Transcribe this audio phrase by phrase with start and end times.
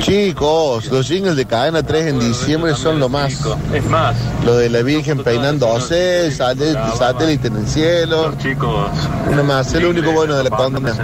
[0.00, 3.32] Chicos, los jingles de cadena 3 en diciembre son lo más.
[3.72, 8.34] Es más, Lo de la Virgen peinándose, satélite, satélite en el cielo.
[8.42, 8.90] chicos.
[9.30, 10.94] Nada más, es lo único bueno de la pandemia.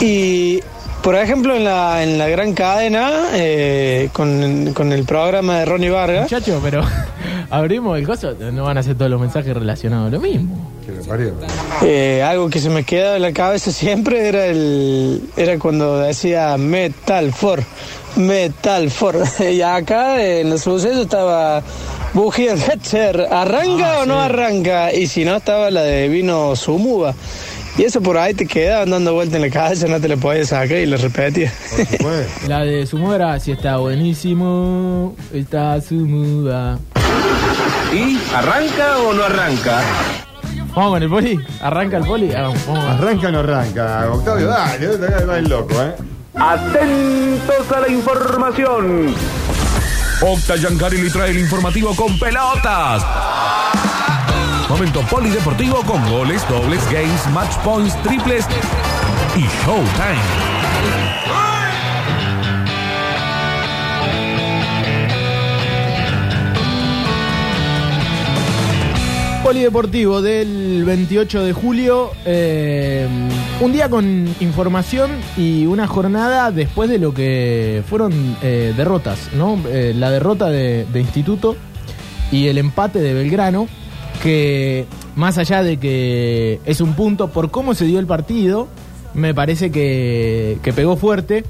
[0.00, 0.60] Y,
[1.02, 5.90] por ejemplo, en la, en la gran cadena, eh, con, con el programa de Ronnie
[5.90, 6.82] Vargas, Muchachos, pero
[7.50, 10.70] abrimos el coso, no van a ser todos los mensajes relacionados a lo mismo.
[11.82, 16.56] eh, algo que se me quedaba en la cabeza siempre era el era cuando decía
[16.56, 17.62] Metal for,
[18.16, 19.16] Metal for.
[19.50, 21.62] y acá en los sucesos estaba
[22.14, 24.92] Bujía Hetzer, ¿arranca o no arranca?
[24.92, 27.14] Y si no, estaba la de vino Sumuba.
[27.78, 30.48] Y eso por ahí te quedaba dando vuelta en la cabeza, no te lo podías
[30.48, 31.52] sacar y lo repetía.
[32.48, 36.78] La de su era si está buenísimo, está su muda.
[37.92, 39.80] ¿Y arranca o no arranca?
[40.74, 42.32] Vamos con el poli, arranca el poli.
[42.34, 42.84] Ah, vamos, vamos.
[42.84, 44.10] ¿Arranca o no arranca?
[44.12, 45.94] Octavio, dale, dale, el loco, ¿eh?
[46.34, 49.14] Atentos a la información.
[50.20, 53.04] Octa Yancari le trae el informativo con pelotas.
[54.68, 58.44] Momento polideportivo con goles, dobles, games, match points, triples
[59.36, 60.55] y showtime.
[69.46, 72.10] Polideportivo del 28 de julio.
[72.24, 73.06] eh,
[73.60, 79.56] un día con información y una jornada después de lo que fueron eh, derrotas, ¿no?
[79.68, 81.54] Eh, la derrota de, de Instituto
[82.32, 83.68] y el empate de Belgrano,
[84.20, 88.66] que más allá de que es un punto por cómo se dio el partido,
[89.14, 91.44] me parece que, que pegó fuerte.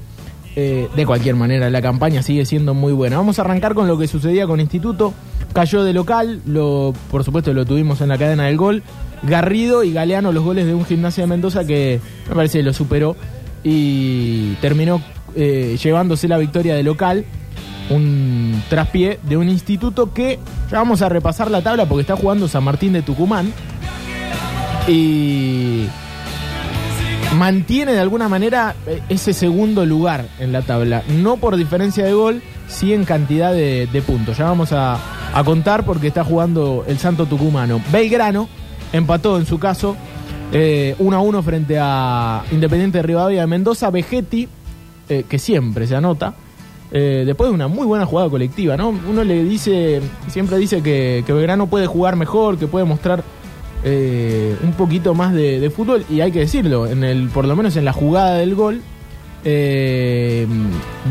[0.55, 3.17] De cualquier manera, la campaña sigue siendo muy buena.
[3.17, 5.13] Vamos a arrancar con lo que sucedía con Instituto.
[5.57, 8.83] Cayó de local, lo, por supuesto lo tuvimos en la cadena del gol.
[9.23, 13.15] Garrido y Galeano los goles de un gimnasia de Mendoza que me parece lo superó
[13.63, 15.01] y terminó
[15.35, 17.25] eh, llevándose la victoria de local.
[17.89, 20.37] Un traspié de un instituto que
[20.69, 23.51] ya vamos a repasar la tabla porque está jugando San Martín de Tucumán.
[24.87, 25.87] Y
[27.35, 31.01] mantiene de alguna manera eh, ese segundo lugar en la tabla.
[31.07, 34.37] No por diferencia de gol, sí en cantidad de, puntos.
[34.37, 34.97] Ya vamos a,
[35.33, 37.81] a contar porque está jugando el Santo Tucumano.
[37.91, 38.47] Belgrano
[38.93, 39.95] empató en su caso
[40.51, 43.89] 1 a 1 frente a Independiente de Rivadavia de Mendoza.
[43.89, 44.47] Vegetti,
[45.09, 46.33] eh, que siempre se anota.
[46.91, 48.89] eh, después de una muy buena jugada colectiva, ¿no?
[48.89, 53.23] Uno le dice, siempre dice que, Belgrano puede jugar mejor, que puede mostrar
[53.83, 57.57] eh, un poquito más de, de fútbol y hay que decirlo, en el, por lo
[57.57, 58.81] menos en la jugada del gol,
[59.45, 60.45] eh,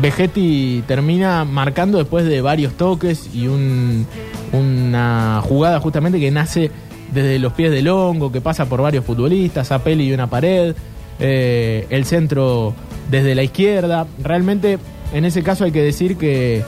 [0.01, 4.05] Vegetti termina marcando después de varios toques y un-
[4.53, 6.71] una jugada justamente que nace
[7.13, 10.75] desde los pies del hongo, que pasa por varios futbolistas, Apeli y una pared,
[11.19, 12.73] eh, el centro
[13.09, 14.05] desde la izquierda.
[14.21, 14.77] Realmente
[15.13, 16.63] en ese caso hay que decir que,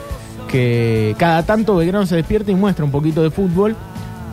[0.48, 3.76] que cada tanto Belgrano se despierta y muestra un poquito de fútbol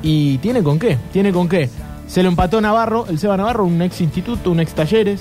[0.02, 1.70] y tiene con qué, tiene con qué.
[2.08, 5.20] Se lo empató Navarro, el Seba Navarro, un ex instituto, un ex talleres.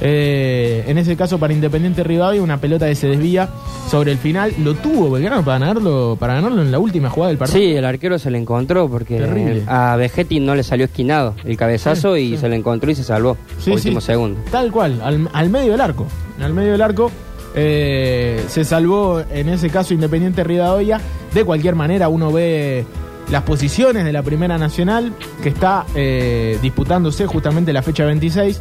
[0.00, 3.48] Eh, en ese caso para Independiente Rivadavia, una pelota que se desvía
[3.88, 4.52] sobre el final.
[4.62, 7.58] Lo tuvo Belgrano para ganarlo, para ganarlo en la última jugada del partido.
[7.60, 9.62] Sí, el arquero se le encontró porque Terrible.
[9.66, 12.36] a Vegetti no le salió esquinado el cabezazo Sí, y sí.
[12.38, 13.36] se le encontró y se salvó.
[13.60, 14.40] Sí, último segundo.
[14.50, 16.06] Tal cual, al, al medio del arco.
[16.40, 17.10] Al medio del arco
[17.54, 21.00] eh, se salvó en ese caso Independiente Rivadavia.
[21.32, 22.84] De cualquier manera, uno ve
[23.30, 25.12] las posiciones de la Primera Nacional
[25.42, 28.60] que está eh, disputándose justamente la fecha 26.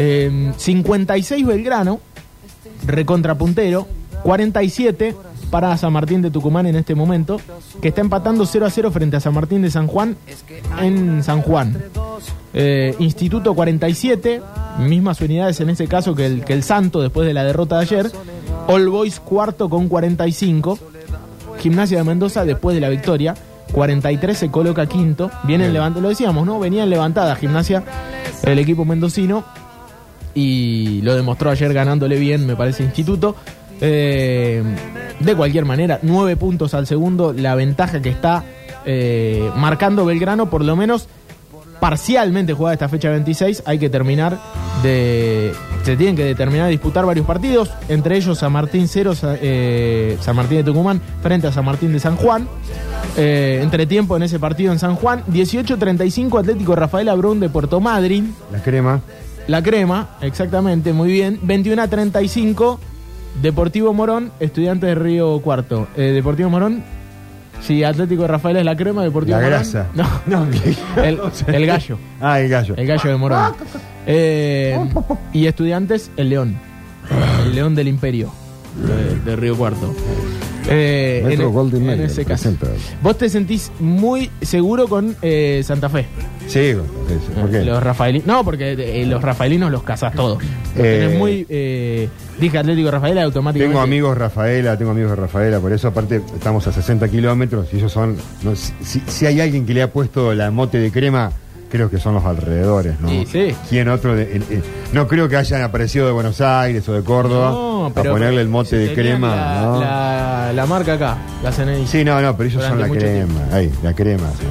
[0.00, 2.00] Eh, 56 Belgrano,
[2.86, 3.86] recontrapuntero.
[4.22, 5.14] 47
[5.50, 7.40] para San Martín de Tucumán en este momento,
[7.80, 10.16] que está empatando 0 a 0 frente a San Martín de San Juan
[10.80, 11.82] en San Juan.
[12.52, 14.42] Eh, Instituto 47,
[14.80, 17.82] mismas unidades en ese caso que el, que el Santo después de la derrota de
[17.82, 18.12] ayer.
[18.66, 20.78] All Boys cuarto con 45.
[21.60, 23.34] Gimnasia de Mendoza después de la victoria.
[23.72, 25.30] 43 se coloca quinto.
[25.44, 26.58] Vienen levantando, lo decíamos, ¿no?
[26.58, 27.82] Venían levantada Gimnasia,
[28.42, 29.44] el equipo mendocino.
[30.40, 33.34] Y lo demostró ayer ganándole bien, me parece, Instituto.
[33.80, 34.62] Eh,
[35.18, 38.44] de cualquier manera, nueve puntos al segundo, la ventaja que está
[38.84, 41.08] eh, marcando Belgrano, por lo menos
[41.80, 44.38] parcialmente jugada esta fecha 26, hay que terminar
[44.82, 45.52] de...
[45.84, 50.16] Se tienen que determinar a disputar varios partidos, entre ellos San Martín 0, Sa- eh,
[50.20, 52.46] San Martín de Tucumán frente a San Martín de San Juan.
[53.16, 55.22] Eh, entretiempo en ese partido en San Juan.
[55.32, 58.34] 18-35 Atlético Rafael Abrón de Puerto Madryn.
[58.52, 59.00] La crema.
[59.48, 61.40] La crema, exactamente, muy bien.
[61.42, 62.78] 21 a 35,
[63.42, 65.88] Deportivo Morón, Estudiantes de Río Cuarto.
[65.96, 66.84] Eh, Deportivo Morón,
[67.62, 69.86] si Atlético de Rafael es la crema, Deportivo La grasa.
[69.94, 70.46] No, No,
[71.02, 71.98] el, el gallo.
[72.20, 72.74] Ah, el gallo.
[72.76, 73.54] El gallo de Morón.
[74.10, 74.74] Eh,
[75.34, 76.56] y Estudiantes, el León.
[77.44, 78.32] El León del Imperio
[78.86, 79.94] de, de Río Cuarto.
[80.68, 82.50] Eh, en, Golden en ese caso.
[83.02, 86.06] Vos te sentís muy seguro con eh, Santa Fe.
[86.48, 87.62] Sí, sí, ¿por qué?
[87.64, 88.26] Los rafaelinos.
[88.26, 90.42] No, porque eh, los rafaelinos los cazás todos.
[90.76, 91.46] Eh, tenés muy.
[91.48, 92.08] Eh,
[92.40, 93.72] dije Atlético Rafaela automáticamente.
[93.74, 97.76] Tengo amigos Rafaela, tengo amigos de Rafaela, por eso aparte estamos a 60 kilómetros y
[97.76, 101.32] ellos son, no, si, si- hay alguien que le ha puesto la mote de crema,
[101.70, 103.08] creo que son los alrededores, ¿no?
[103.10, 103.54] Sí, sí.
[103.68, 104.14] ¿Quién otro?
[104.16, 104.62] de-
[104.92, 108.48] no creo que hayan aparecido de Buenos Aires o de Córdoba No, para ponerle el
[108.48, 109.80] mote si de crema, la, ¿no?
[109.80, 111.86] la, la marca acá, la CNI.
[111.86, 114.28] Sí, no, no, pero ellos son la crema, ahí, la crema.
[114.38, 114.46] Sí,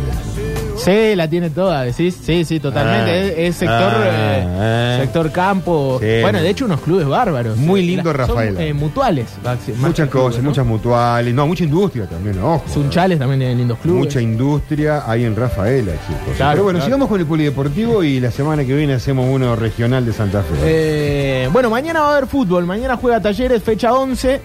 [0.86, 2.18] la tiene toda, decís.
[2.22, 3.12] Sí, sí, totalmente.
[3.12, 4.98] Ah, es, es sector ah, eh, ah.
[5.02, 5.98] sector campo.
[6.02, 6.22] Sí.
[6.22, 7.58] Bueno, de hecho, unos clubes bárbaros.
[7.58, 9.28] Muy Eh, lindo, la- son, eh, mutuales.
[9.78, 10.50] Muchas clubes, cosas, ¿no?
[10.50, 12.64] muchas mutuales, no, mucha industria también, ojo.
[12.72, 14.00] Sunchales también tienen lindos clubes.
[14.06, 16.36] Mucha industria hay en Rafaela, chicos.
[16.38, 16.86] Claro, Pero bueno, claro.
[16.86, 20.56] sigamos con el polideportivo y la semana que viene hacemos uno regional de Santa Fe.
[20.64, 22.66] Eh, bueno, mañana va a haber fútbol.
[22.66, 24.42] Mañana juega Talleres, fecha 11.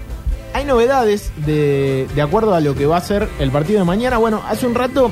[0.55, 4.19] Hay novedades de, de acuerdo a lo que va a ser el partido de mañana.
[4.19, 5.11] Bueno, hace un rato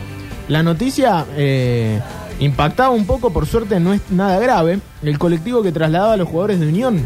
[0.50, 1.98] la noticia eh,
[2.40, 4.80] impactaba un poco, por suerte no es nada grave.
[5.02, 7.00] El colectivo que trasladaba a los jugadores de Unión,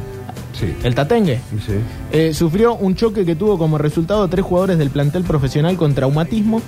[0.59, 0.75] sí.
[0.83, 1.75] el Tatengue, Sí.
[2.11, 6.61] eh, sufrió un choque que tuvo como resultado tres jugadores del plantel profesional con traumatismo,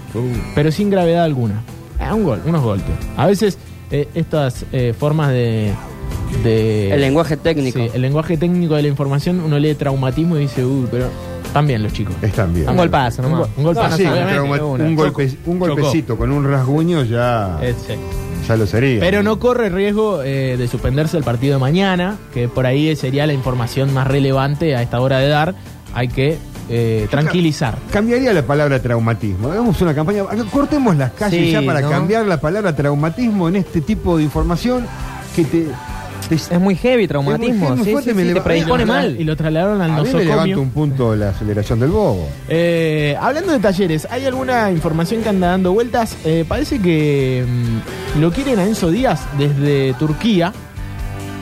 [0.55, 1.63] pero sin gravedad alguna.
[1.99, 2.95] Ah, un gol, unos golpes.
[3.17, 3.59] A veces
[3.91, 5.73] eh, estas eh, formas de,
[6.45, 7.79] de- El lenguaje técnico.
[7.79, 11.09] Sí, el lenguaje técnico de la información, uno lee traumatismo y dice, uy, pero
[11.57, 12.15] están bien los chicos.
[12.21, 12.69] Están bien.
[12.69, 13.49] Un golpazo nomás.
[13.57, 15.75] un golpazo, No, sí, un, golpe- un Chocó.
[15.75, 17.59] golpecito con un rasguño ya,
[18.47, 19.01] ya lo sería.
[19.01, 23.27] Pero no corre riesgo eh, de suspenderse el partido de mañana, que por ahí sería
[23.27, 25.55] la información más relevante a esta hora de dar.
[25.95, 26.37] Hay que
[26.69, 27.79] eh, tranquilizar.
[27.91, 29.51] Cambiaría la palabra traumatismo.
[29.51, 30.25] Hagamos una campaña.
[30.53, 31.89] Cortemos las calles Sí, ya para ¿no?
[31.89, 34.85] cambiar la palabra traumatismo en este tipo de información
[35.35, 35.67] que te.
[36.31, 37.71] Es muy heavy traumatismo.
[37.71, 39.17] Es muy sí, fuerte, sí, me sí, te predispone Y mal.
[39.21, 40.61] Y lo trasladaron al a mí me levanta nosocomio.
[40.61, 42.29] un punto la aceleración del bobo.
[42.49, 46.17] Eh, hablando de talleres, ¿hay alguna información que anda dando vueltas?
[46.25, 47.45] Eh, parece que
[48.17, 50.53] mm, lo quieren a Enzo Díaz desde Turquía.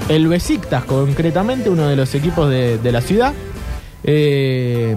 [0.08, 3.32] El Besiktas, concretamente, uno de los equipos de, de la ciudad.
[4.02, 4.94] eh,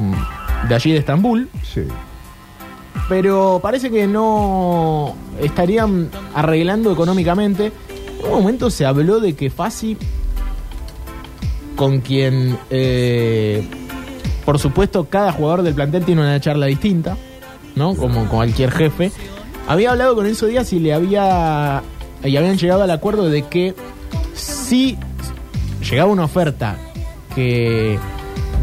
[0.67, 1.47] de allí de Estambul.
[1.63, 1.83] Sí.
[3.07, 7.71] Pero parece que no estarían arreglando económicamente.
[8.23, 9.97] Un momento se habló de que Fasi,
[11.75, 13.63] con quien, eh,
[14.45, 17.17] por supuesto, cada jugador del plantel tiene una charla distinta,
[17.75, 17.95] ¿no?
[17.95, 19.11] Como cualquier jefe,
[19.67, 21.83] había hablado con Enzo Díaz y le había.
[22.23, 23.75] y habían llegado al acuerdo de que
[24.33, 24.97] si
[25.89, 26.77] llegaba una oferta
[27.35, 27.99] que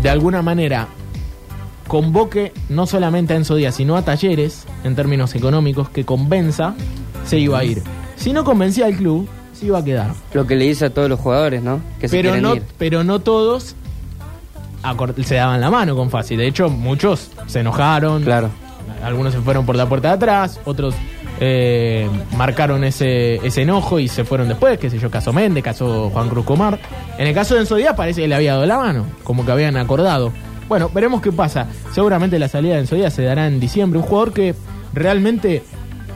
[0.03, 0.89] de alguna manera
[1.87, 6.75] convoque no solamente a Enzo Díaz, sino a Talleres, en términos económicos, que convenza,
[7.25, 7.83] se iba a ir.
[8.17, 10.13] Si no convencía al club, se iba a quedar.
[10.33, 11.81] Lo que le dice a todos los jugadores, ¿no?
[12.01, 12.63] Que se Pero quieren no, ir.
[12.79, 13.77] pero no todos
[15.25, 16.39] se daban la mano con Fácil.
[16.39, 18.23] De hecho, muchos se enojaron.
[18.23, 18.51] Claro.
[19.03, 20.95] Algunos se fueron por la puerta de atrás, otros
[21.41, 26.11] eh, marcaron ese, ese enojo y se fueron después, qué sé yo, caso Méndez, caso
[26.11, 26.79] Juan Cruz Comar.
[27.19, 29.53] En el caso de Enzo Díaz parece que le había dado la mano, como que
[29.53, 30.33] habían acordado.
[30.69, 31.67] Bueno, veremos qué pasa.
[31.93, 33.99] Seguramente la salida de Enzo Díaz se dará en diciembre.
[33.99, 34.55] Un jugador que
[34.95, 35.63] realmente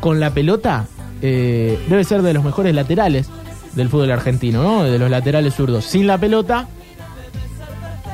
[0.01, 0.87] con la pelota
[1.23, 3.29] eh, debe ser de los mejores laterales
[3.75, 4.85] del fútbol argentino, ¿no?
[4.85, 5.85] De los laterales zurdos.
[5.85, 6.67] Sin la pelota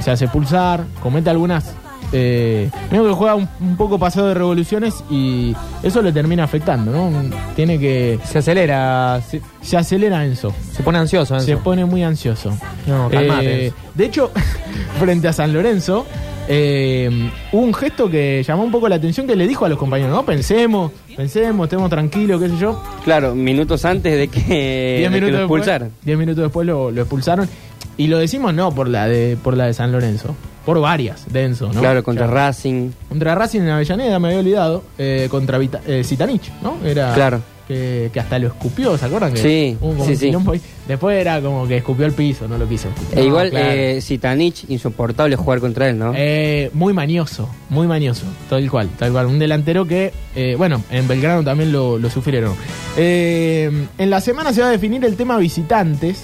[0.00, 1.72] se hace pulsar, comete algunas.
[2.12, 6.92] Eh, creo que juega un, un poco pasado de revoluciones y eso le termina afectando,
[6.92, 7.10] ¿no?
[7.56, 8.20] Tiene que.
[8.24, 10.54] Se acelera, se, Se acelera Enzo.
[10.72, 11.34] se pone ansioso.
[11.34, 11.46] Enzo.
[11.46, 12.56] Se pone muy ansioso.
[12.86, 13.66] No, calmate.
[13.66, 14.30] Eh, de hecho,
[15.00, 16.06] frente a San Lorenzo,
[16.46, 19.78] eh, hubo un gesto que llamó un poco la atención que le dijo a los
[19.78, 20.24] compañeros, ¿no?
[20.24, 22.82] Pensemos, pensemos, estemos tranquilos, qué sé yo.
[23.04, 25.90] Claro, minutos antes de que, de Diez que lo después, expulsaran.
[26.02, 27.48] diez minutos después lo, lo expulsaron.
[27.96, 30.34] Y lo decimos no por la de por la de San Lorenzo,
[30.66, 31.80] por varias de Enzo, ¿no?
[31.80, 32.26] Claro, contra.
[32.26, 32.90] Racing.
[33.08, 34.82] Contra Racing en Avellaneda, me había olvidado.
[34.98, 36.76] eh, contra Vita- eh, Zitanich, ¿no?
[36.84, 37.40] Era Claro.
[37.68, 39.32] Que, que hasta lo escupió, ¿se acuerdan?
[39.32, 40.26] Que Sí, sí, un sí.
[40.26, 40.60] quilombo ahí.
[40.86, 42.88] Después era como que escupió el piso, no lo quiso.
[43.12, 43.70] E No, igual, claro.
[43.70, 46.12] eh, Zitanich, insoportable jugar contra él, ¿no?
[46.14, 49.26] Eh, muy manioso, muy manioso, tal cual, tal cual.
[49.26, 52.54] Un delantero que, eh, bueno, en Belgrano también lo, lo sufrieron.
[52.96, 56.22] Eh, en la semana se va a definir el tema visitantes.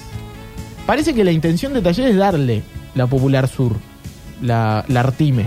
[0.86, 2.62] Parece que la intención de Talleres es darle
[2.94, 3.72] la Popular Sur,
[4.42, 5.46] la, la Artime.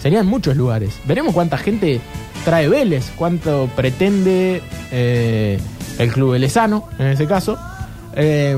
[0.00, 0.98] Serían muchos lugares.
[1.06, 2.00] Veremos cuánta gente
[2.44, 5.58] trae Vélez, cuánto pretende eh,
[5.98, 7.58] el club velezano, en ese caso.
[8.16, 8.56] Eh,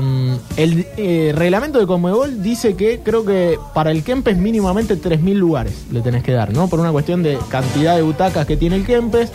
[0.57, 5.85] el eh, reglamento de Conmebol dice que creo que para el Kempes mínimamente 3.000 lugares
[5.91, 6.67] le tenés que dar, ¿no?
[6.67, 9.31] Por una cuestión de cantidad de butacas que tiene el Kempes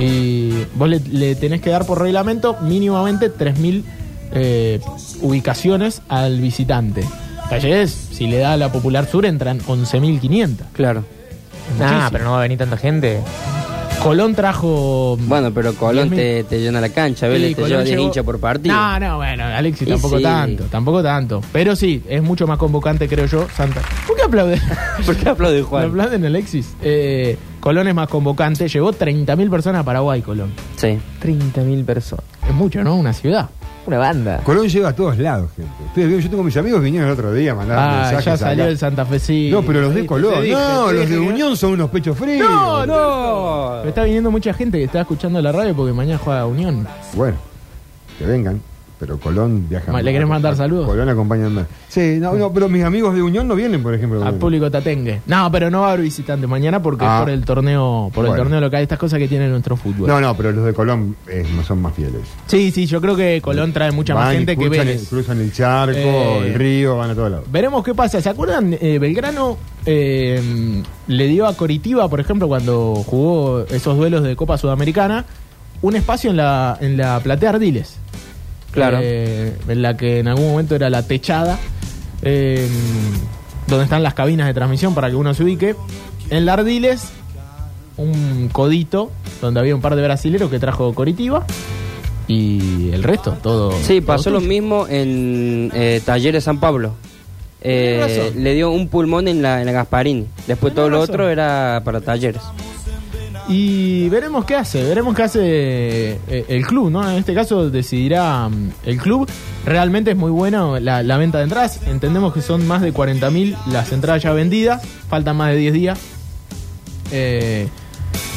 [0.00, 3.84] y vos le, le tenés que dar por reglamento mínimamente 3.000
[4.34, 4.80] eh,
[5.20, 7.04] ubicaciones al visitante.
[7.50, 10.56] Talleres, si le da a la Popular Sur, entran 11.500.
[10.72, 11.04] Claro.
[11.80, 13.20] Ah, pero no va a venir tanta gente.
[14.02, 15.16] Colón trajo.
[15.20, 16.16] Bueno, pero Colón 10.000.
[16.16, 18.74] te, te llena la cancha, Sí, Vélez te Colón lleva 10 llegó- hinchas por partido.
[18.74, 20.22] No, no, bueno, Alexis tampoco sí.
[20.22, 21.40] tanto, tampoco tanto.
[21.52, 23.80] Pero sí, es mucho más convocante, creo yo, Santa.
[24.06, 24.60] ¿Por qué aplaude?
[25.06, 25.84] ¿Por qué aplaude ¿Le Juan?
[25.90, 26.74] aplauden Alexis?
[26.82, 30.50] Eh, Colón es más convocante, llevó 30.000 personas a Paraguay, Colón.
[30.76, 30.98] Sí.
[31.22, 32.24] 30.000 personas.
[32.48, 32.96] Es mucho, ¿no?
[32.96, 33.50] Una ciudad.
[33.84, 34.38] Una banda.
[34.44, 35.72] Colón llega a todos lados, gente.
[35.86, 38.24] Ustedes vieron, yo tengo mis amigos que vinieron el otro día a mandar Ah, mensajes.
[38.24, 38.70] ya salió acá.
[38.70, 39.48] el Santa Fe, sí.
[39.50, 40.40] No, pero los de Colón.
[40.42, 42.48] dije, no, los de Unión son unos pechos fríos.
[42.48, 43.82] No, no.
[43.82, 46.86] Me está viniendo mucha gente que está escuchando la radio porque mañana juega Unión.
[47.14, 47.36] Bueno,
[48.18, 48.60] que vengan.
[49.02, 50.00] Pero Colón viaja.
[50.00, 50.86] ¿le querés mandar saludos?
[50.86, 51.66] Colón acompañan más.
[51.88, 54.24] Sí, no, no, pero mis amigos de Unión no vienen, por ejemplo.
[54.24, 55.22] Al público tatengue.
[55.26, 57.16] No, pero no va a haber visitantes mañana porque Ah.
[57.16, 60.06] es por el torneo, por el torneo local, estas cosas que tiene nuestro fútbol.
[60.06, 62.20] No, no, pero los de Colón eh, no son más fieles.
[62.46, 65.02] Sí, sí, yo creo que Colón trae mucha Van más gente que Vélez.
[65.02, 67.46] el, cruzan el charco, Eh, el río, van a todos lados.
[67.50, 68.20] Veremos qué pasa.
[68.22, 68.76] ¿Se acuerdan?
[68.80, 74.56] Eh, Belgrano eh, le dio a Coritiba, por ejemplo, cuando jugó esos duelos de Copa
[74.58, 75.24] Sudamericana,
[75.80, 77.96] un espacio en la, en la platea Ardiles.
[78.72, 78.98] Claro.
[79.00, 81.58] Eh, en la que en algún momento era la techada,
[82.22, 82.68] eh,
[83.66, 85.76] donde están las cabinas de transmisión para que uno se ubique.
[86.30, 87.10] En la Ardiles,
[87.96, 89.10] un codito
[89.40, 91.44] donde había un par de brasileros que trajo Coritiba.
[92.28, 93.72] Y el resto, todo.
[93.82, 96.94] Sí, pasó lo mismo en eh, Talleres San Pablo.
[97.60, 100.26] Eh, le dio un pulmón en la, en la Gasparini.
[100.46, 102.42] Después todo lo otro era para Talleres.
[103.48, 105.40] Y veremos qué hace, veremos qué hace
[106.28, 107.08] eh, el club, ¿no?
[107.08, 109.28] En este caso decidirá mm, el club.
[109.64, 111.80] Realmente es muy bueno la, venta de entradas.
[111.86, 114.82] Entendemos que son más de 40.000 las entradas ya vendidas.
[115.08, 115.98] Faltan más de 10 días.
[117.10, 117.68] Eh,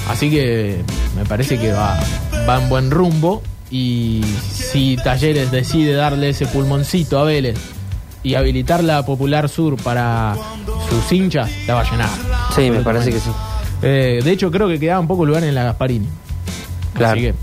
[0.10, 0.82] así que
[1.16, 2.00] me parece que va,
[2.48, 3.42] va en buen rumbo.
[3.72, 7.60] Y si Talleres decide darle ese pulmoncito a Vélez
[8.24, 10.36] y habilitar la Popular Sur para
[10.90, 12.10] sus hinchas, la va a llenar.
[12.56, 13.30] Sí, me parece que sí.
[13.86, 16.08] Eh, de hecho, creo que quedaba un poco lugar en la Gasparini.
[16.94, 17.14] Claro.
[17.14, 17.34] Así que,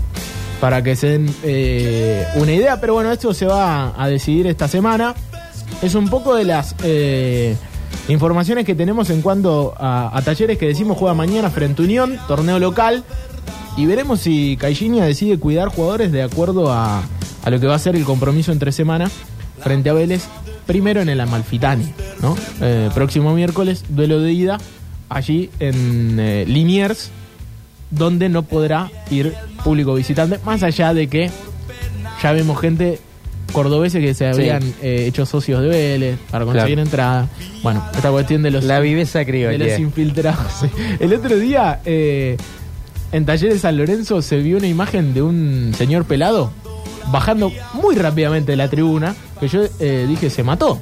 [0.59, 4.67] para que se den eh, una idea, pero bueno, esto se va a decidir esta
[4.67, 5.15] semana.
[5.81, 7.55] Es un poco de las eh,
[8.07, 12.19] informaciones que tenemos en cuanto a, a talleres que decimos juega mañana frente a Unión,
[12.27, 13.03] torneo local.
[13.75, 17.01] Y veremos si Caixinha decide cuidar jugadores de acuerdo a,
[17.43, 19.09] a lo que va a ser el compromiso entre semana
[19.61, 20.25] frente a Vélez,
[20.65, 22.35] primero en el Amalfitani, ¿no?
[22.61, 24.57] Eh, próximo miércoles, duelo de ida,
[25.15, 27.09] allí en eh, Liniers,
[27.89, 31.29] donde no podrá ir público visitante, más allá de que
[32.21, 32.99] ya vemos gente
[33.51, 36.81] cordobeses que se habían eh, hecho socios de Vélez para conseguir Claro.
[36.81, 37.27] entrada.
[37.61, 40.65] Bueno, esta cuestión de los La viveza de los infiltrados.
[40.99, 42.35] El otro día, eh,
[43.11, 46.51] en Talleres San Lorenzo, se vio una imagen de un señor pelado
[47.11, 50.79] bajando muy rápidamente de la tribuna, que yo eh, dije, se mató,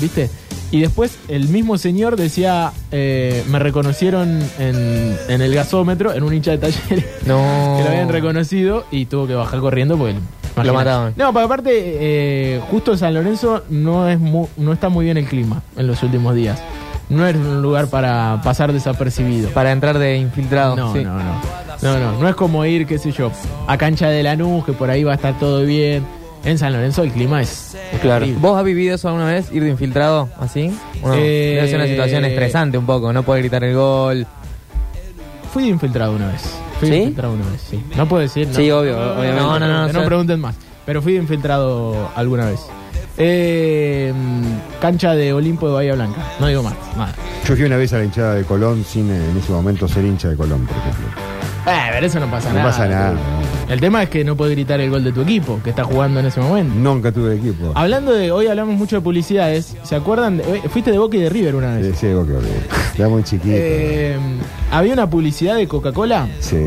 [0.00, 0.28] ¿viste?
[0.72, 6.32] Y después el mismo señor decía, eh, me reconocieron en, en el gasómetro, en un
[6.32, 7.74] hincha de Talleres, No.
[7.78, 10.14] que lo habían reconocido y tuvo que bajar corriendo porque...
[10.62, 11.14] Lo mataban.
[11.16, 15.24] No, pero aparte, eh, justo San Lorenzo no, es mu- no está muy bien el
[15.24, 16.60] clima en los últimos días.
[17.08, 19.48] No es un lugar para pasar desapercibido.
[19.50, 20.76] Para entrar de infiltrado.
[20.76, 21.02] No, sí.
[21.02, 21.40] no, no.
[21.82, 22.18] No, no.
[22.20, 23.32] No es como ir, qué sé yo,
[23.66, 26.04] a cancha de Lanús, que por ahí va a estar todo bien.
[26.44, 27.76] En San Lorenzo el clima es.
[28.00, 28.26] Claro.
[28.38, 29.52] ¿Vos has vivido eso alguna vez?
[29.52, 30.74] ¿Ir de infiltrado así?
[31.02, 31.14] ¿O no?
[31.14, 34.26] Eh, Debe ser una situación estresante un poco, no poder gritar el gol.
[35.52, 36.42] Fui de infiltrado una vez.
[36.78, 37.00] Fui de ¿Sí?
[37.02, 37.84] infiltrado una vez, sí.
[37.96, 38.48] No puedo decir.
[38.48, 38.54] No.
[38.54, 39.40] Sí, obvio, obviamente.
[39.40, 40.54] No, no, no, que no o sea- pregunten más.
[40.86, 42.60] Pero fui de infiltrado alguna vez.
[43.18, 46.22] Eh, mm, cancha de Olimpo de Bahía Blanca.
[46.38, 46.72] No digo más.
[46.96, 47.12] nada.
[47.46, 50.04] Yo fui una vez a la hinchada de Colón sin eh, en ese momento ser
[50.06, 51.06] hincha de Colón, por ejemplo.
[51.66, 52.70] Eh, pero eso no pasa No nada.
[52.70, 53.14] pasa nada.
[53.70, 56.18] El tema es que no puedes gritar el gol de tu equipo, que está jugando
[56.18, 56.74] en ese momento.
[56.74, 57.70] Nunca tuve equipo.
[57.76, 60.38] Hablando de, hoy hablamos mucho de publicidades, ¿se acuerdan?
[60.38, 61.96] de- eh, fuiste de Boca y de River una vez.
[61.96, 62.60] Sí, vos que olvidé.
[62.96, 63.54] Era muy chiquito.
[63.54, 64.18] Eh,
[64.72, 66.58] había una publicidad de Coca-Cola Sí.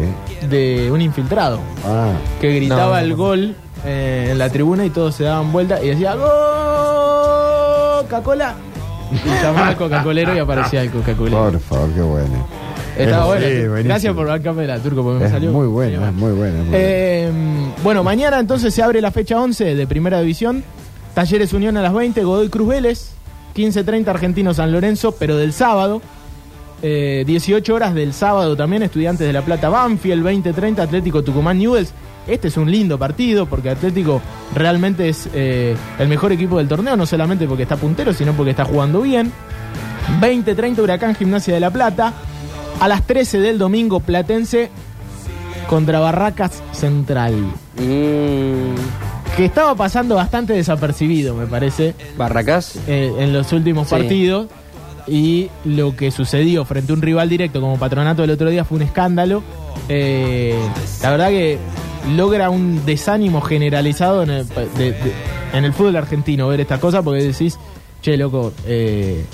[0.49, 3.05] de un infiltrado Ah, que gritaba No.
[3.05, 3.55] el gol
[3.85, 6.15] eh, en la tribuna y todos se daban vuelta y decía.
[7.99, 8.55] Coca-Cola.
[9.11, 11.31] Y llamaba al Coca-Colero y aparecía el Coca-Cola.
[11.37, 12.47] por favor, qué bueno.
[12.97, 13.35] Bueno.
[13.39, 13.83] sí.
[13.83, 15.51] Gracias por bancarme la turco porque me salió.
[15.51, 16.57] muy bueno, es muy bueno.
[16.59, 16.71] es muy bueno.
[16.73, 17.31] Eh,
[17.83, 20.63] bueno, mañana entonces se abre la fecha 11 de Primera División.
[21.13, 23.11] Talleres Unión a las 20, Godoy Cruz Vélez,
[23.55, 26.01] 15.30 Argentino San Lorenzo, pero del sábado.
[26.81, 31.93] Eh, 18 horas del sábado también, Estudiantes de La Plata Banfield, 20.30 Atlético Tucumán Newells.
[32.27, 34.21] Este es un lindo partido porque Atlético
[34.55, 38.51] realmente es eh, el mejor equipo del torneo, no solamente porque está puntero, sino porque
[38.51, 39.31] está jugando bien.
[40.19, 42.13] 20.30 Huracán Gimnasia de La Plata.
[42.79, 44.69] A las 13 del domingo, Platense
[45.67, 47.33] contra Barracas Central.
[47.77, 52.77] Mm, que estaba pasando bastante desapercibido, me parece, Barracás.
[52.87, 53.95] eh, en los últimos Sí.
[53.95, 54.47] partidos.
[55.05, 58.77] Y lo que sucedió frente a un rival directo como Patronato el otro día fue
[58.77, 59.43] un escándalo.
[59.89, 60.55] Eh,
[61.01, 61.57] la verdad que
[62.15, 65.13] logra un desánimo generalizado en el, de- de-
[65.53, 67.57] en el fútbol argentino ver esta cosa porque decís,
[68.01, 69.25] che, loco, eh,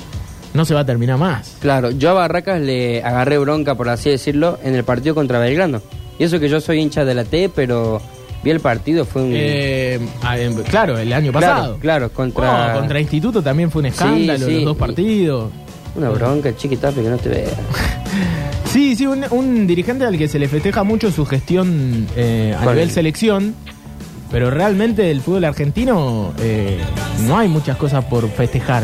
[0.53, 1.55] no se va a terminar más.
[1.59, 5.81] Claro, yo a Barracas le agarré bronca, por así decirlo, en el partido contra Belgrano.
[6.17, 8.01] Y eso que yo soy hincha de la T, pero
[8.43, 9.31] vi el partido, fue un...
[9.33, 10.35] Eh, ah,
[10.69, 11.77] claro, el año pasado.
[11.79, 15.51] claro, contra- Oh, contra Instituto también fue un escándalo, sí, los dos partidos.
[15.95, 17.49] Una bronca, chiquitape, que no te vea.
[18.65, 22.63] Sí, sí, un, un dirigente al que se le festeja mucho su gestión eh, a
[22.67, 23.55] nivel selección,
[24.31, 26.77] pero realmente el fútbol argentino eh,
[27.25, 28.83] no hay muchas cosas por festejar,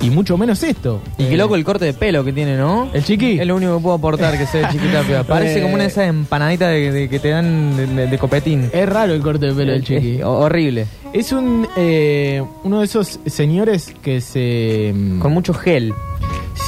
[0.00, 1.00] y mucho menos esto.
[1.18, 2.88] Y Eh, qué loco el corte de pelo que tiene, ¿no?
[2.92, 3.38] ¿El chiqui?
[3.40, 5.22] Es lo único que puedo aportar que sea chiquitapia.
[5.26, 8.18] Parece Eh, como una de esas empanaditas de, de- que te dan de, de- de
[8.18, 8.70] copetín.
[8.72, 10.16] Es raro el corte de pelo del chiqui.
[10.18, 10.86] Es horrible.
[11.12, 14.92] Es un eh, uno de esos señores que se...
[14.94, 15.92] mm, Con mucho gel.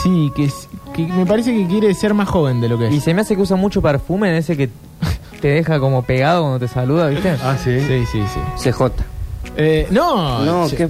[0.02, 2.94] Sí, que, es- que me parece que quiere ser más joven de lo que es.
[2.94, 4.68] Y se me hace que usa mucho perfume en ese que
[5.40, 7.30] te deja como pegado cuando te saluda, ¿viste?
[7.42, 7.78] Ah, sí.
[7.80, 8.22] Sí, sí,
[8.56, 8.70] sí.
[8.70, 8.90] CJ.
[9.56, 10.88] Eh, no, No, que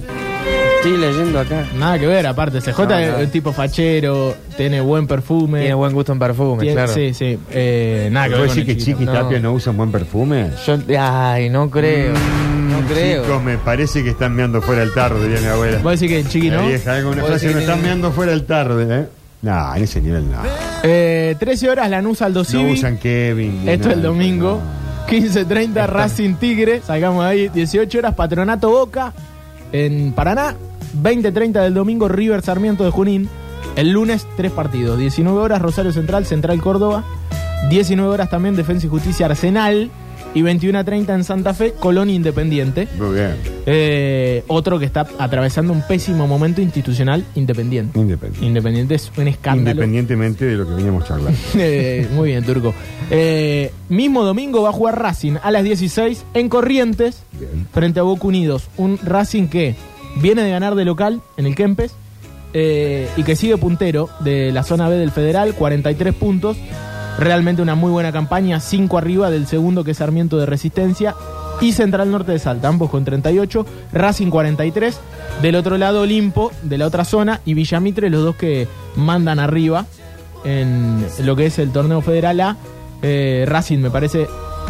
[0.79, 1.65] estoy leyendo acá.
[1.77, 2.61] Nada que ver, aparte.
[2.61, 5.61] CJ No, es un tipo fachero, tiene buen perfume.
[5.61, 6.93] Tiene buen gusto en perfume, tiene- claro.
[6.95, 7.39] Sí, sí.
[7.51, 8.39] Eh, nada que ver.
[8.41, 8.83] ¿Puedo con decir que.
[8.83, 9.13] Chiqui no.
[9.13, 10.51] Tapia no usa un buen perfume?
[10.67, 12.13] Yo, ay, no creo.
[12.15, 13.25] no creo.
[13.25, 15.79] Chicos, me parece que están meando fuera el tarro, diría mi abuela.
[15.83, 16.67] ¿Vos decís que chiqui La no?
[16.69, 17.03] vieja, ¿eh?
[17.03, 19.07] con una ¿Vos frase, no que están tiene- meando fuera el tarro, ¿eh?
[19.41, 20.39] No, en ese nivel no.
[20.83, 22.73] Eh, 13 horas Lanús Aldo No Civi.
[22.73, 23.69] usan Kevin.
[23.69, 24.61] Esto nada, el domingo.
[24.63, 25.07] no.
[25.09, 26.83] 15.30 Racing Tigre.
[26.85, 27.49] Sacamos de ahí.
[27.49, 29.13] 18 horas Patronato Boca
[29.73, 30.55] en Paraná.
[30.95, 33.29] 20.30 del domingo River Sarmiento de Junín.
[33.77, 34.99] El lunes, tres partidos.
[34.99, 37.05] 19 horas Rosario Central, Central Córdoba.
[37.71, 39.91] 19 horas también Defensa y Justicia Arsenal.
[40.35, 42.87] Y 21.30 en Santa Fe, Colón Independiente.
[42.99, 43.35] Muy bien.
[43.65, 47.99] Eh, otro que está atravesando un pésimo momento institucional, Independiente.
[47.99, 48.47] Independiente.
[48.47, 49.71] Independiente es un escándalo.
[49.71, 51.39] Independientemente de lo que veníamos charlando.
[51.57, 52.75] Eh, muy bien, Turco.
[53.11, 57.67] Eh, mismo domingo va a jugar Racing a las 16 en Corrientes Bien.
[57.73, 58.69] frente a Boca Unidos.
[58.77, 59.77] Un Racing que
[60.21, 61.95] viene de ganar de local en el Kempes
[62.53, 66.57] eh, y que sigue puntero de la zona B del Federal, 43 puntos.
[67.19, 71.15] Realmente una muy buena campaña, 5 arriba del segundo que es Sarmiento de Resistencia
[71.61, 75.01] y Central Norte de Salta, ambos con 38, Racing 43,
[75.43, 79.87] del otro lado Olimpo, de la otra zona, y Villamitre, los dos que mandan arriba
[80.45, 82.57] en lo que es el torneo federal A.
[83.03, 84.29] Eh, Racing me parece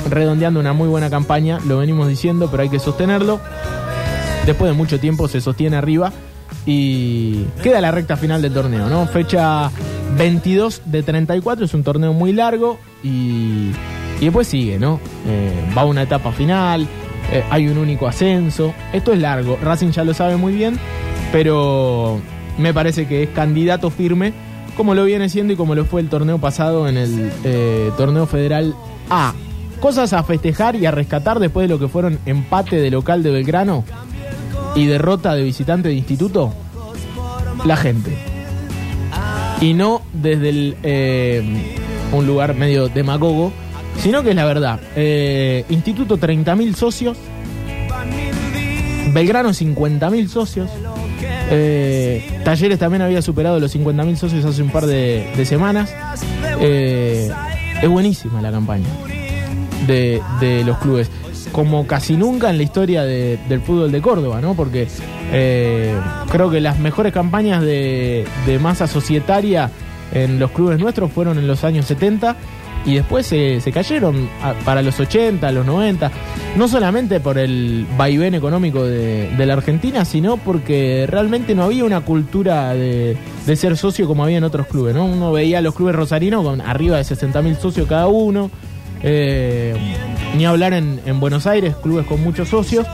[0.09, 3.41] redondeando una muy buena campaña, lo venimos diciendo, pero hay que sostenerlo.
[4.49, 6.11] Después de mucho tiempo se sostiene arriba
[6.65, 9.07] y queda la recta final del torneo, ¿no?
[9.07, 9.71] Fecha
[10.17, 13.73] 22 de 34, es un torneo muy largo y,
[14.19, 15.01] y después sigue, ¿no?
[15.27, 16.89] Eh, va una etapa final,
[17.31, 20.79] eh, hay un único ascenso, esto es largo, Racing ya lo sabe muy bien,
[21.31, 22.19] pero
[22.57, 24.33] me parece que es candidato firme,
[24.79, 28.27] como lo viene siendo y como lo fue el torneo pasado en el eh, torneo
[28.27, 28.75] federal
[29.11, 29.35] A.
[29.79, 33.31] Cosas a festejar y a rescatar después de lo que fueron empate de local de
[33.31, 33.85] Belgrano
[34.75, 36.53] y derrota de visitante de instituto,
[37.65, 38.17] la gente.
[39.61, 41.43] Y no desde eh,
[42.13, 43.53] un lugar medio demagogo,
[44.01, 44.81] sino que es la verdad.
[44.95, 47.17] Eh, instituto 30.000 socios,
[49.13, 50.71] Belgrano 50.000 socios,
[51.51, 55.91] eh, Talleres también había superado los 50.000 socios hace un par de, de semanas.
[56.61, 57.31] Eh,
[57.83, 58.87] es buenísima la campaña
[59.87, 61.11] de, de los clubes.
[61.59, 64.55] Como casi nunca en la historia de- del fútbol de Córdoba, ¿no?
[64.55, 64.87] Porque
[65.33, 65.93] eh,
[66.31, 68.25] creo que las mejores campañas de,
[68.63, 69.69] masa societaria
[70.15, 72.37] en los clubes nuestros fueron en los años 70
[72.87, 74.29] y después se, se cayeron
[74.65, 76.13] para los 80, los 90,
[76.57, 81.85] no solamente por el vaivén económico de, de la Argentina, sino porque realmente no había
[81.85, 83.17] una cultura de,
[83.47, 85.07] de ser socio como había en otros clubes, ¿no?
[85.07, 88.49] Uno veía a los clubes rosarinos con arriba de 60.000 socios cada uno,
[89.03, 89.75] eh,
[90.37, 92.87] ni hablar en, en Buenos Aires, clubes con muchos socios,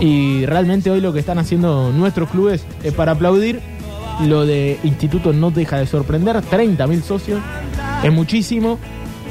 [0.00, 3.60] y realmente hoy lo que están haciendo nuestros clubes es para aplaudir.
[4.26, 7.40] Lo de Instituto no deja de sorprender, 30.000 socios,
[8.02, 8.78] es muchísimo.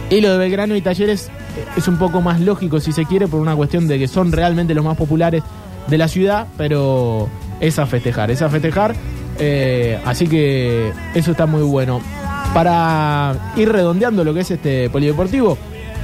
[0.10, 3.28] Y lo de Belgrano y Talleres eh, es un poco más lógico si se quiere
[3.28, 5.44] por una cuestión de que son realmente los más populares
[5.88, 8.96] de la ciudad, pero es a festejar, es a festejar.
[9.40, 12.02] eh, así que eso está muy bueno.
[12.54, 15.56] Para ir redondeando lo que es este polideportivo,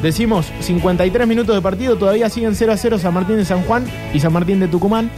[0.01, 3.85] decimos 53 minutos de partido, todavía siguen 0 a 0 San Martín de San Juan
[4.13, 5.09] y San Martín de Tucumán,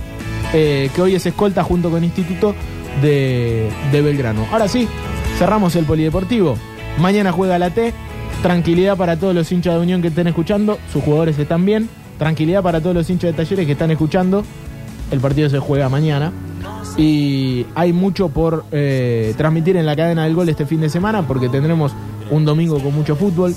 [0.54, 2.56] eh, que hoy es escolta junto con Instituto
[3.02, 4.48] de, Belgrano.
[4.52, 4.88] Ahora sí,
[5.38, 6.58] cerramos el polideportivo.
[7.00, 7.94] Mañana juega la T.
[8.42, 10.78] Tranquilidad para todos los hinchas de Unión que estén escuchando.
[10.92, 11.90] Sus jugadores están bien.
[12.18, 14.44] tranquilidad para todos los hinchas de talleres que están escuchando.
[15.12, 16.32] El partido se juega mañana.
[16.98, 21.28] Y hay mucho por eh, transmitir en la cadena del gol este fin de semana
[21.28, 21.94] porque tendremos
[22.32, 23.56] un domingo con mucho fútbol,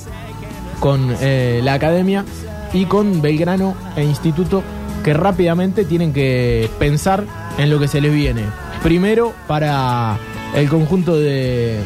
[0.81, 2.25] con eh, la academia
[2.73, 4.63] y con Belgrano e Instituto
[5.05, 7.25] que rápidamente tienen que pensar
[7.59, 8.43] en lo que se les viene.
[8.83, 10.19] Primero para
[10.55, 11.79] el conjunto de,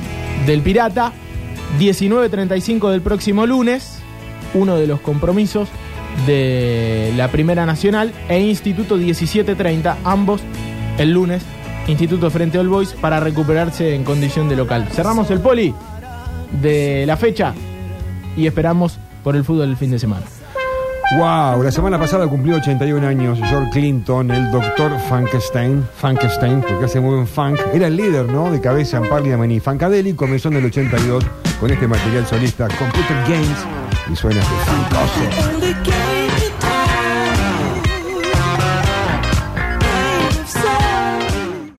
[0.46, 1.12] del Pirata,
[1.78, 3.98] 19.35 del próximo lunes,
[4.54, 5.68] uno de los compromisos
[6.26, 10.40] de la Primera Nacional e Instituto 17.30, ambos
[10.98, 11.42] el lunes,
[11.88, 14.88] Instituto frente All Boys para recuperarse en condición de local.
[14.90, 15.74] Cerramos el poli
[16.62, 17.52] de la fecha
[18.36, 20.26] y esperamos por el fútbol del fin de semana.
[21.18, 26.98] Wow, la semana pasada cumplió 81 años George Clinton, el doctor Frankenstein, Frankenstein, porque hace
[26.98, 27.60] muy buen funk.
[27.72, 28.50] Era el líder, ¿no?
[28.50, 30.16] De cabeza en Parliament y Funkadelic.
[30.16, 31.24] Comenzó en el 82
[31.60, 33.66] con este material solista Computer Games
[34.10, 36.23] y suena este funkoso.